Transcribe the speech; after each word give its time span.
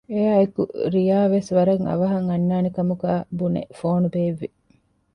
އެއާއެކު 0.13 0.63
ރިޔާ 0.93 1.19
ވެސް 1.33 1.49
ވަރަށް 1.55 1.83
އަވަހަށް 1.89 2.27
އަންނާނެ 2.31 2.69
ކަމުގައި 2.77 3.23
ބުނެ 3.37 3.61
ފޯނު 3.79 4.07
ބޭއްވި 4.13 4.49